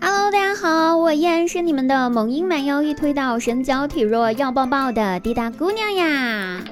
[0.00, 6.62] Hello，大家好，我依然是你们的萌音满腰，一推倒身娇体弱要抱抱的滴答姑娘呀。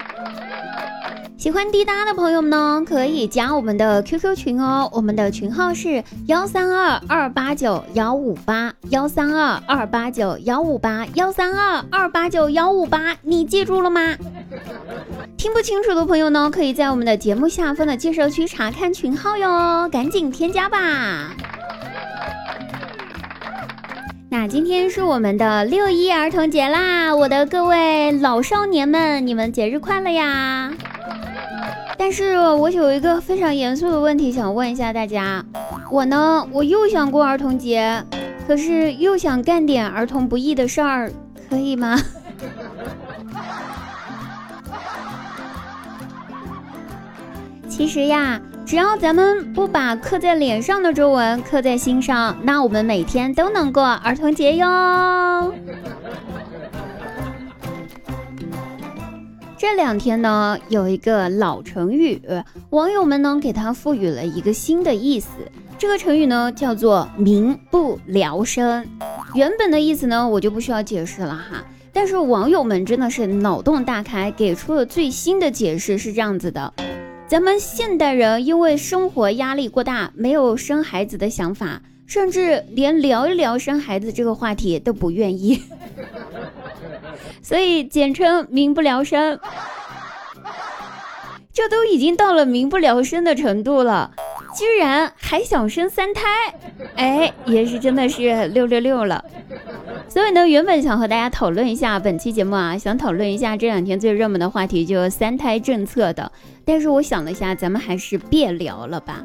[1.43, 14.15] 喜欢滴答的朋友们呢，可以加我们的 QQ 群哦，我们的群号是幺三二二八九幺五八幺三二二八九幺五八幺三二二八九幺五八，你记住了吗？
[15.35, 21.31] 听不清楚的朋友呢，可以在我们的节目下方的介绍区查看群号哟，赶紧添加吧。
[24.29, 30.71] 那今天是我们的六一儿童节啦，我的各位老少年们，你们节日快乐呀！
[31.97, 35.43] 但是我有一个非常严肃的问题想问一下大家，
[35.89, 38.03] 我呢，我又想过儿童节，
[38.47, 41.11] 可是又想干点儿童不宜的事儿，
[41.49, 41.97] 可以吗？
[47.69, 55.53] 其实呀，只要咱们不把刻在脸上的皱纹刻在心上，那我们每天都能过儿童节哟。
[59.63, 62.21] 这两天呢，有一个老成语，
[62.71, 65.29] 网友们呢给它赋予了一个新的意思。
[65.77, 68.85] 这个成语呢叫做“民不聊生”。
[69.33, 71.63] 原本的意思呢，我就不需要解释了哈。
[71.93, 76.73] 但是网友们真的是脑洞大开，给出了最新的解释，是这样子的：
[77.25, 85.61] 咱们现代人因为生活压力过大，没有生孩子的想法，甚至连聊一聊生孩子这个话题都不愿意。
[87.41, 89.39] 所以简称民不聊生，
[91.51, 94.11] 这都已经到了民不聊生的程度了，
[94.55, 96.21] 居然还想生三胎，
[96.95, 99.23] 哎，也是真的是六六六了。
[100.07, 106.31] 所以呢，原本想和大家讨论一下本期节目啊，想讨论一下这两天最热门的话题，就三胎政策的。
[106.65, 109.23] 但是我想了一下，咱们还是别聊了吧。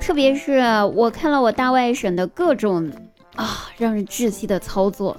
[0.00, 0.58] 特别是
[0.94, 2.90] 我看了我大外甥的各种
[3.36, 5.16] 啊让人窒息的操作。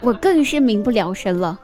[0.00, 1.58] 我更是民不聊生了，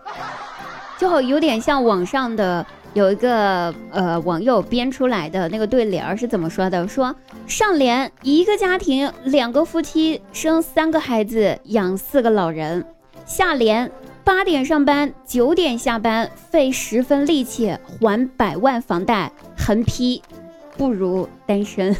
[0.99, 6.87] 就有点像网上的有一个呃网友编出来的那个对联是怎么说的？
[6.87, 7.15] 说
[7.47, 12.85] 上联一个家庭两个夫妻生三个孩子养四个老人，
[13.25, 13.91] 下联
[14.23, 20.23] 八点上班九点下班费十分力气还百万房贷，横批
[20.77, 21.97] 不如单身。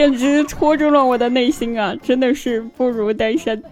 [0.00, 1.94] 简直戳中了我的内心啊！
[1.94, 3.62] 真的是不如单身。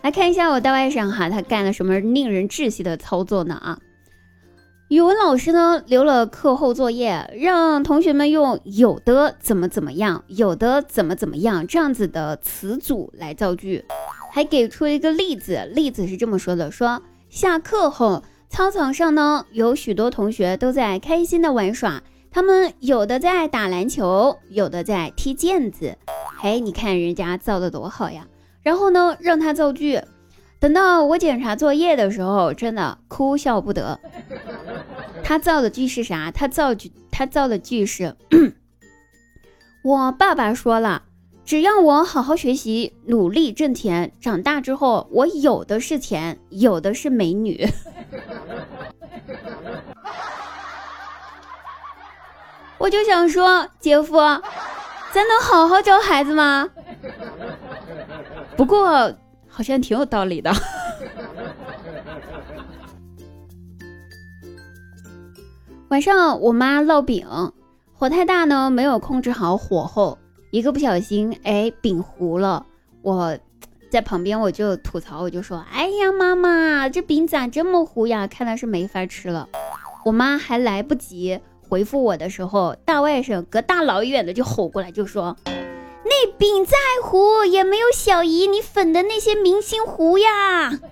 [0.00, 3.56] 来看一下我大外甥哈，他干了什么令人窒息的操作呢？
[3.56, 3.78] 啊，
[4.88, 13.84] 语文老师呢留了课后作业，让同学们用“有的怎么怎么样，有的怎么怎么样”这样子的词组来造句，
[14.32, 22.02] 还给出了一个例子，例子是这么说的：说下课后，操场上呢有许多同学都在开心的玩耍。
[22.30, 25.98] 他们有的在打篮球，有的在踢毽子。
[26.38, 28.26] 嘿，你看人家造的多好呀！
[28.62, 30.00] 然后呢，让他造句。
[30.60, 33.98] 等到我检查作业的时候，真的哭笑不得。
[35.24, 36.30] 他造的句是啥？
[36.30, 38.14] 他造句，他造的句是：
[39.82, 41.02] 我爸爸说了，
[41.44, 47.66] 只要我好好学习，努力挣钱，长大之后我有的是钱，有的是美女。
[52.80, 54.16] 我就想说，姐夫，
[55.12, 56.66] 咱能好好教孩子吗？
[58.56, 59.12] 不过
[59.46, 60.50] 好像挺有道理的。
[65.88, 67.28] 晚上我妈烙饼，
[67.92, 70.16] 火太大呢，没有控制好火候，
[70.50, 72.64] 一个不小心，哎，饼糊了。
[73.02, 73.36] 我
[73.90, 78.26] 在旁边我就吐槽，我就说：“哎呀，妈妈，这饼咋这么糊呀？
[78.26, 79.50] 看来是没法吃了。”
[80.06, 81.40] 我妈还来不及。
[81.70, 85.36] 回复我的时候，大外甥隔大老远的就吼过来，就说
[86.02, 90.72] ：“那饼再糊也没有小姨你粉的那些明星糊呀！”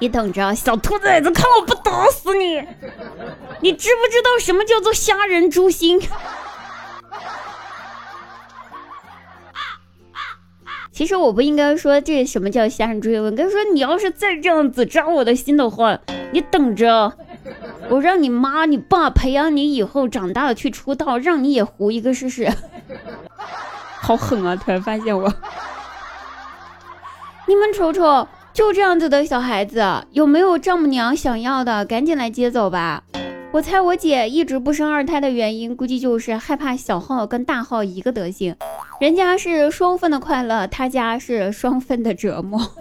[0.00, 2.54] 你等着，小兔崽子，看我不打死你！
[3.60, 6.00] 你知不知道什么叫做虾仁诛心？
[10.96, 16.00] 其实我不应该说这什么叫虾仁诛心，我跟你说，你要是再这样子扎我的心的话，
[16.32, 17.12] 你等着，
[17.90, 22.50] 我让你妈你爸培养你以后长大了去出道，让你也糊一个试试。
[24.00, 24.56] 好狠啊！
[24.56, 25.30] 突然发现我，
[27.46, 31.84] 你们瞅瞅，就这样子的小孩子，有没有丈母娘想要的？
[31.84, 33.02] 赶紧来接走吧！
[33.52, 38.56] 我猜我姐一直不生二胎的原因，估计就是害怕小号跟大号一个德行。
[38.98, 42.58] 人家是双份的快乐，他家是双份的折磨。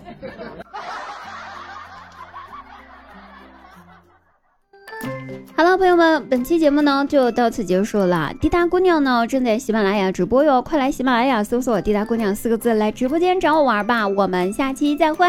[5.57, 8.31] 好了，朋友们，本期节目呢就到此结束了。
[8.41, 14.07] 滴答姑娘呢正在喜马拉雅直播哟，快来喜马拉雅搜索“滴答姑娘”四个字来直播间找我玩吧。
[14.07, 15.25] 我们下期再会。